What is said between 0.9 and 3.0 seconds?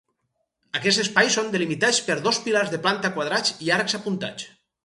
espais són delimitats per dos pilars de